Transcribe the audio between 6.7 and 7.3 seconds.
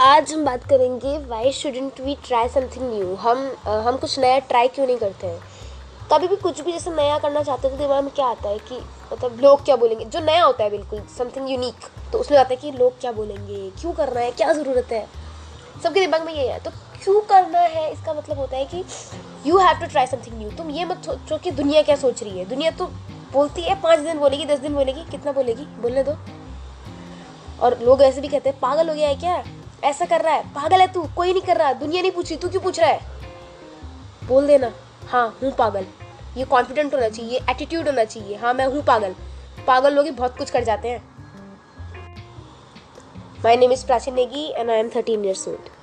जैसे नया